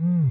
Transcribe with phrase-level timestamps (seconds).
[0.00, 0.30] Mm.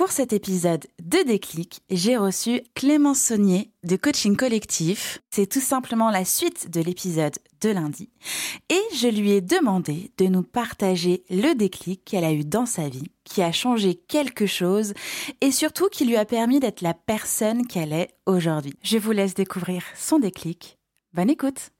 [0.00, 5.20] pour cet épisode de Déclic, j'ai reçu Clémence Saunier de Coaching Collectif.
[5.30, 8.08] C'est tout simplement la suite de l'épisode de lundi.
[8.70, 12.88] Et je lui ai demandé de nous partager le déclic qu'elle a eu dans sa
[12.88, 14.94] vie, qui a changé quelque chose
[15.42, 18.78] et surtout qui lui a permis d'être la personne qu'elle est aujourd'hui.
[18.82, 20.78] Je vous laisse découvrir son déclic.
[21.12, 21.72] Bonne écoute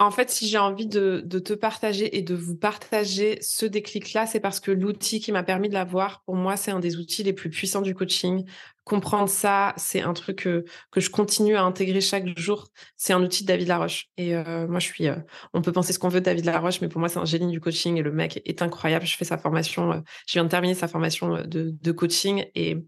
[0.00, 4.40] en fait, si j'ai envie de, te partager et de vous partager ce déclic-là, c'est
[4.40, 7.34] parce que l'outil qui m'a permis de l'avoir, pour moi, c'est un des outils les
[7.34, 8.46] plus puissants du coaching.
[8.84, 10.64] Comprendre ça, c'est un truc que,
[10.96, 12.68] je continue à intégrer chaque jour.
[12.96, 14.06] C'est un outil de David Laroche.
[14.16, 15.06] Et euh, moi, je suis.
[15.06, 15.16] Euh,
[15.52, 17.52] on peut penser ce qu'on veut de David Laroche, mais pour moi, c'est un génie
[17.52, 19.04] du coaching et le mec est incroyable.
[19.04, 19.92] Je fais sa formation.
[19.92, 22.78] Euh, je viens de terminer sa formation de, de coaching et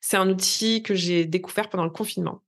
[0.00, 2.42] c'est un outil que j'ai découvert pendant le confinement.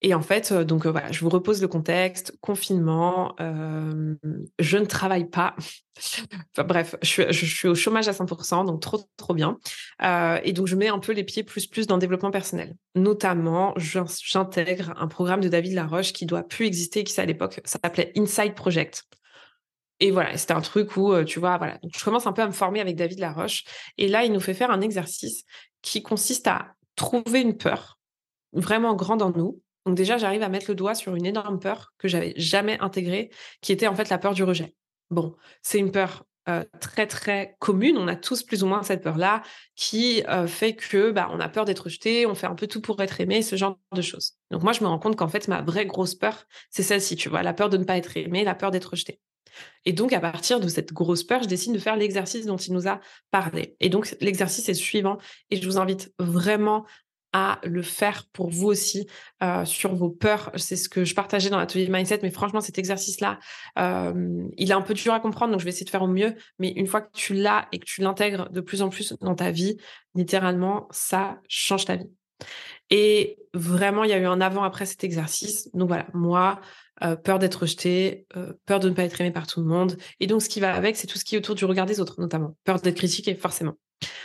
[0.00, 4.14] Et en fait, euh, donc euh, voilà, je vous repose le contexte, confinement, euh,
[4.60, 5.56] je ne travaille pas.
[6.56, 9.58] enfin, bref, je suis, au chômage à 100%, donc trop, trop bien.
[10.44, 12.76] Et donc, je mets un peu les pieds plus, plus dans le développement personnel.
[12.94, 18.12] Notamment, j'intègre un programme de David Laroche qui doit plus exister, qui à l'époque s'appelait
[18.16, 19.04] Inside Project.
[19.98, 21.78] Et voilà, c'était un truc où, tu vois, voilà.
[21.78, 23.64] Donc, je commence un peu à me former avec David Laroche.
[23.96, 25.42] Et là, il nous fait faire un exercice
[25.82, 27.98] qui consiste à trouver une peur
[28.52, 31.94] vraiment grande en nous donc déjà, j'arrive à mettre le doigt sur une énorme peur
[31.96, 33.30] que j'avais jamais intégrée,
[33.62, 34.74] qui était en fait la peur du rejet.
[35.08, 37.96] Bon, c'est une peur euh, très très commune.
[37.96, 39.40] On a tous plus ou moins cette peur-là
[39.76, 42.82] qui euh, fait que bah, on a peur d'être rejeté, on fait un peu tout
[42.82, 44.34] pour être aimé, ce genre de choses.
[44.50, 47.30] Donc moi, je me rends compte qu'en fait, ma vraie grosse peur, c'est celle-ci, tu
[47.30, 49.20] vois, la peur de ne pas être aimé, la peur d'être rejeté.
[49.86, 52.74] Et donc, à partir de cette grosse peur, je décide de faire l'exercice dont il
[52.74, 53.00] nous a
[53.30, 53.74] parlé.
[53.80, 55.16] Et donc, l'exercice est suivant.
[55.50, 56.84] Et je vous invite vraiment
[57.32, 59.06] à le faire pour vous aussi
[59.42, 60.50] euh, sur vos peurs.
[60.56, 63.38] C'est ce que je partageais dans l'atelier mindset, mais franchement, cet exercice-là,
[63.78, 66.08] euh, il est un peu dur à comprendre, donc je vais essayer de faire au
[66.08, 66.34] mieux.
[66.58, 69.34] Mais une fois que tu l'as et que tu l'intègres de plus en plus dans
[69.34, 69.76] ta vie,
[70.14, 72.10] littéralement, ça change ta vie.
[72.90, 75.68] Et vraiment, il y a eu un avant-après cet exercice.
[75.74, 76.60] Donc voilà, moi,
[77.02, 78.26] euh, peur d'être rejeté,
[78.64, 79.98] peur de ne pas être aimé par tout le monde.
[80.20, 82.00] Et donc, ce qui va avec, c'est tout ce qui est autour du regard des
[82.00, 82.56] autres, notamment.
[82.64, 83.74] Peur d'être critiqué, forcément.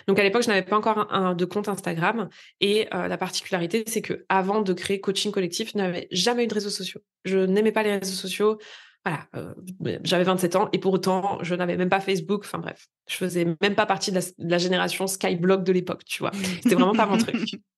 [0.07, 2.29] Donc à l'époque, je n'avais pas encore un, de compte Instagram
[2.59, 6.47] et euh, la particularité, c'est que avant de créer coaching collectif, je n'avais jamais eu
[6.47, 7.01] de réseaux sociaux.
[7.25, 8.59] Je n'aimais pas les réseaux sociaux.
[9.05, 9.53] Voilà, euh,
[10.03, 12.43] j'avais 27 ans et pour autant, je n'avais même pas Facebook.
[12.45, 16.31] Enfin bref, je faisais même pas partie de la, génération Skyblog de l'époque, tu vois.
[16.61, 17.35] C'était vraiment pas mon truc.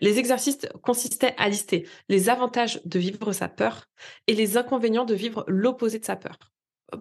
[0.00, 3.86] Les exercices consistaient à lister les avantages de vivre sa peur
[4.28, 6.38] et les inconvénients de vivre l'opposé de sa peur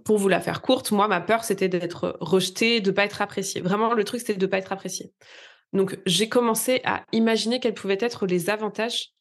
[0.04, 3.62] pour vous la faire courte, moi, ma peur, c'était d'être rejetée, de pas être appréciée.
[3.62, 5.14] Vraiment, le truc, c'était de pas être appréciée.
[5.74, 9.14] Donc, j'ai commencé à imaginer quels pouvaient être les avantages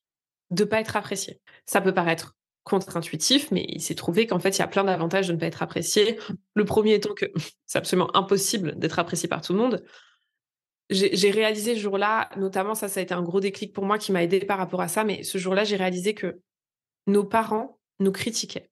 [0.50, 1.41] de pas être appréciée.
[1.66, 5.28] Ça peut paraître contre-intuitif, mais il s'est trouvé qu'en fait, il y a plein d'avantages
[5.28, 6.19] de ne pas être apprécié.
[6.55, 7.26] Le premier étant que
[7.66, 9.84] c'est absolument impossible d'être apprécié par tout le monde.
[10.88, 14.12] J'ai réalisé ce jour-là, notamment ça, ça a été un gros déclic pour moi qui
[14.12, 16.41] m'a aidé par rapport à ça, mais ce jour-là, j'ai réalisé que
[17.09, 18.71] nos parents nous critiquaient.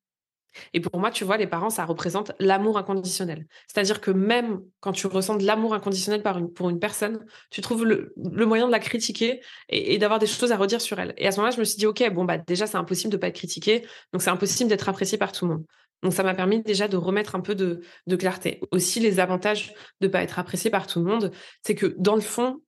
[0.72, 3.46] Et pour moi, tu vois, les parents, ça représente l'amour inconditionnel.
[3.66, 6.22] C'est-à-dire que même quand tu ressens de l'amour inconditionnel
[6.54, 10.56] pour une personne, tu trouves le, moyen de la critiquer et, d'avoir des choses à
[10.56, 11.14] redire sur elle.
[11.16, 13.16] Et à ce moment-là, je me suis dit, OK, bon, bah, déjà, c'est impossible de
[13.16, 13.86] ne pas être critiqué.
[14.12, 15.64] Donc, c'est impossible d'être apprécié par tout le monde.
[16.02, 17.80] Donc, ça m'a permis déjà de remettre un peu de,
[18.16, 18.60] clarté.
[18.70, 22.14] Aussi, les avantages de ne pas être apprécié par tout le monde, c'est que dans
[22.14, 22.60] le fond,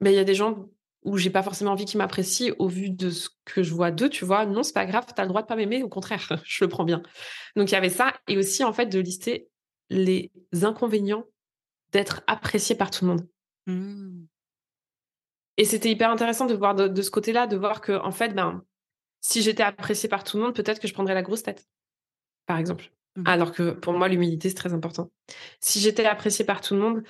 [0.00, 0.68] ben, il y a des gens
[1.04, 4.08] où j'ai pas forcément envie qu'ils m'apprécient au vu de ce que je vois d'eux,
[4.08, 4.46] tu vois.
[4.46, 6.68] Non, c'est pas grave, tu as le droit de pas m'aimer, au contraire, je le
[6.68, 7.02] prends bien.
[7.56, 9.48] Donc il y avait ça et aussi en fait de lister
[9.90, 11.24] les inconvénients
[11.92, 13.28] d'être apprécié par tout le monde.
[13.66, 14.24] Mmh.
[15.58, 18.64] Et c'était hyper intéressant de voir de, ce côté-là, de voir que en fait, ben,
[19.20, 21.68] si j'étais appréciée par tout le monde, peut-être que je prendrais la grosse tête,
[22.46, 22.90] par exemple.
[23.14, 23.22] Mmh.
[23.26, 25.12] Alors que pour moi, l'humilité, c'est très important.
[25.60, 27.02] Si j'étais appréciée par tout le monde,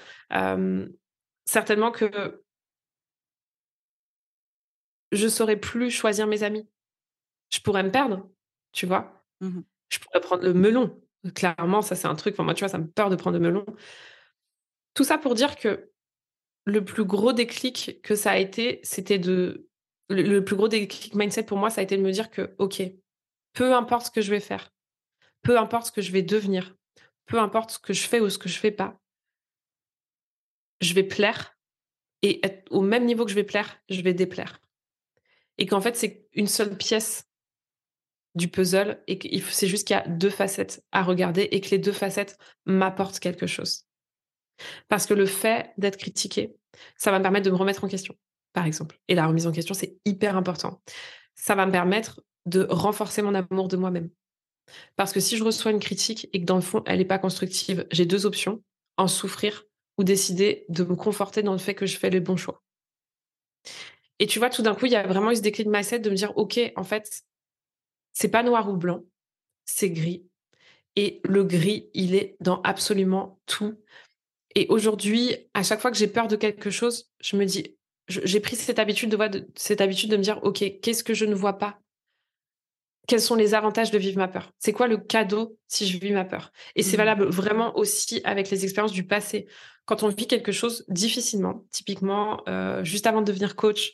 [1.46, 2.43] certainement que
[5.14, 6.68] je saurais plus choisir mes amis.
[7.50, 8.28] Je pourrais me perdre,
[8.72, 9.24] tu vois.
[9.40, 11.00] Mmh je pourrais prendre le melon.
[11.34, 12.38] Clairement, ça c'est un truc.
[12.38, 13.64] moi, tu vois, ça me peur de prendre le melon.
[14.94, 15.90] Tout ça pour dire que
[16.64, 19.68] le plus gros déclic que ça a été, c'était de
[20.08, 22.82] le, plus gros déclic mindset pour moi, ça a été de me dire que ok,
[23.52, 24.70] peu importe ce que je vais faire,
[25.42, 26.74] peu importe ce que je vais devenir,
[27.26, 29.00] peu importe ce que je fais ou ce que je fais pas,
[30.80, 31.56] je vais plaire
[32.22, 32.40] et
[32.70, 34.60] au même niveau que je vais plaire, je vais déplaire
[35.58, 37.28] et qu'en fait, c'est une seule pièce
[38.34, 41.70] du puzzle et que c'est juste qu'il y a deux facettes à regarder et que
[41.70, 42.36] les deux facettes
[42.66, 43.86] m'apportent quelque chose.
[44.88, 46.56] Parce que le fait d'être critiqué,
[46.96, 48.16] ça va me permettre de me remettre en question,
[48.52, 48.98] par exemple.
[49.08, 50.82] Et la remise en question, c'est hyper important.
[51.34, 54.10] Ça va me permettre de renforcer mon amour de moi-même.
[54.96, 57.18] Parce que si je reçois une critique et que dans le fond, elle n'est pas
[57.18, 58.62] constructive, j'ai deux options,
[58.96, 59.64] en souffrir
[59.98, 62.62] ou décider de me conforter dans le fait que je fais les bons choix.
[64.18, 65.98] Et tu vois, tout d'un coup, il y a vraiment eu ce déclic de mindset
[66.00, 67.22] de me dire, OK, en fait,
[68.12, 69.02] c'est pas noir ou blanc,
[69.64, 70.24] c'est gris.
[70.96, 73.76] Et le gris, il est dans absolument tout.
[74.54, 77.76] Et aujourd'hui, à chaque fois que j'ai peur de quelque chose, je me dis,
[78.08, 81.24] j'ai pris cette habitude de, de, cette habitude de me dire, OK, qu'est-ce que je
[81.24, 81.80] ne vois pas?
[83.06, 84.50] Quels sont les avantages de vivre ma peur?
[84.58, 86.52] C'est quoi le cadeau si je vis ma peur?
[86.74, 86.98] Et c'est mmh.
[86.98, 89.46] valable vraiment aussi avec les expériences du passé
[89.86, 93.92] quand on vit quelque chose difficilement, typiquement, euh, juste avant de devenir coach,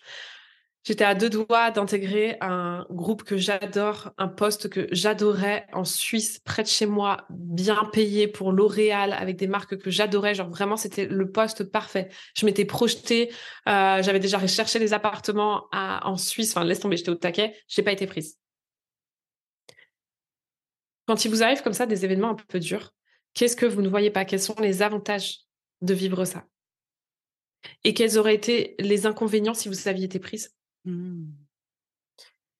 [0.84, 6.38] j'étais à deux doigts d'intégrer un groupe que j'adore, un poste que j'adorais en Suisse,
[6.38, 10.34] près de chez moi, bien payé pour L'Oréal, avec des marques que j'adorais.
[10.34, 12.08] Genre vraiment, c'était le poste parfait.
[12.36, 13.30] Je m'étais projetée,
[13.68, 16.56] euh, j'avais déjà recherché les appartements en Suisse.
[16.56, 17.54] Enfin, laisse tomber, j'étais au taquet.
[17.68, 18.39] Je n'ai pas été prise.
[21.10, 22.94] Quand il vous arrive comme ça des événements un peu durs,
[23.34, 24.24] qu'est-ce que vous ne voyez pas?
[24.24, 25.40] Quels sont les avantages
[25.82, 26.46] de vivre ça?
[27.82, 30.54] Et quels auraient été les inconvénients si vous aviez été prise?
[30.84, 31.24] Mmh.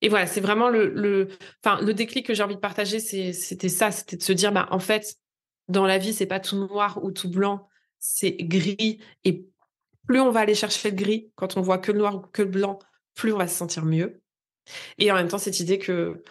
[0.00, 1.28] Et voilà, c'est vraiment le, le,
[1.62, 4.66] enfin, le déclic que j'ai envie de partager, c'était ça, c'était de se dire, bah,
[4.72, 5.14] en fait,
[5.68, 7.68] dans la vie, c'est pas tout noir ou tout blanc,
[8.00, 9.00] c'est gris.
[9.22, 9.46] Et
[10.08, 12.42] plus on va aller chercher le gris, quand on voit que le noir ou que
[12.42, 12.80] le blanc,
[13.14, 14.20] plus on va se sentir mieux.
[14.98, 16.24] Et en même temps, cette idée que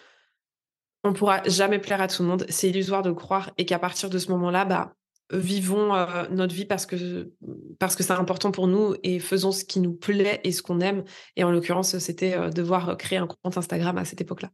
[1.04, 4.10] on pourra jamais plaire à tout le monde, c'est illusoire de croire et qu'à partir
[4.10, 4.94] de ce moment-là, bah,
[5.32, 7.32] vivons euh, notre vie parce que
[7.78, 10.80] parce que c'est important pour nous et faisons ce qui nous plaît et ce qu'on
[10.80, 11.04] aime.
[11.36, 14.50] Et en l'occurrence, c'était euh, devoir créer un compte Instagram à cette époque-là.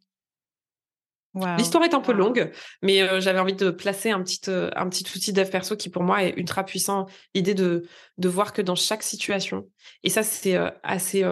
[1.59, 2.51] L'histoire est un peu longue,
[2.81, 6.03] mais euh, j'avais envie de placer un petit, un petit outil dev perso qui pour
[6.03, 7.05] moi est ultra puissant.
[7.35, 9.69] L'idée de, de voir que dans chaque situation,
[10.03, 11.27] et ça c'est assez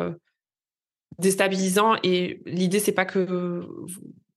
[1.19, 3.67] déstabilisant, et l'idée c'est pas que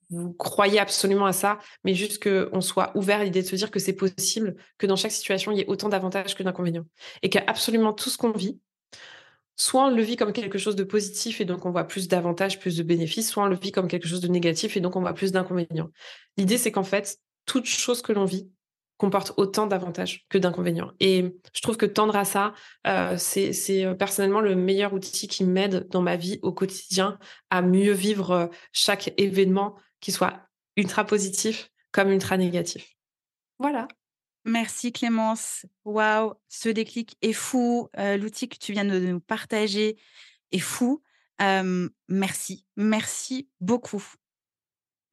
[0.09, 3.71] vous croyez absolument à ça, mais juste qu'on soit ouvert à l'idée de se dire
[3.71, 6.85] que c'est possible, que dans chaque situation, il y ait autant d'avantages que d'inconvénients.
[7.23, 8.59] Et qu'absolument tout ce qu'on vit,
[9.57, 12.59] soit on le vit comme quelque chose de positif et donc on voit plus d'avantages,
[12.59, 15.01] plus de bénéfices, soit on le vit comme quelque chose de négatif et donc on
[15.01, 15.89] voit plus d'inconvénients.
[16.37, 18.49] L'idée, c'est qu'en fait, toute chose que l'on vit
[18.97, 20.91] comporte autant d'avantages que d'inconvénients.
[20.99, 22.53] Et je trouve que tendre à ça,
[22.87, 27.19] euh, c'est euh, personnellement le meilleur outil qui m'aide dans ma vie au quotidien
[27.49, 32.95] à mieux vivre euh, chaque événement qui soit ultra positif comme ultra négatif.
[33.59, 33.87] Voilà.
[34.45, 35.65] Merci Clémence.
[35.83, 37.89] Waouh, ce déclic est fou.
[37.97, 39.97] Euh, l'outil que tu viens de nous partager
[40.51, 41.01] est fou.
[42.07, 44.03] merci, merci beaucoup.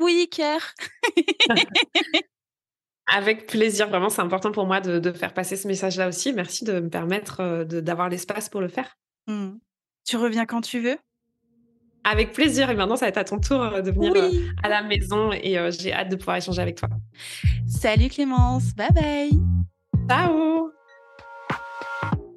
[0.01, 0.75] Oui, cœur.
[3.07, 6.33] Avec plaisir, vraiment, c'est important pour moi de, faire passer ce message-là aussi.
[6.33, 8.97] Merci de me permettre euh, d'avoir l'espace pour le faire.
[9.27, 9.53] Mmh.
[10.05, 10.99] Tu reviens quand tu veux
[12.05, 12.71] avec plaisir.
[12.71, 14.31] Et maintenant, ça va être à ton tour euh, de venir euh,
[14.63, 16.89] à la maison et euh, j'ai hâte de pouvoir échanger avec toi.
[17.67, 18.75] Salut Clémence.
[18.77, 19.31] Bye bye.
[20.09, 20.74] Ciao.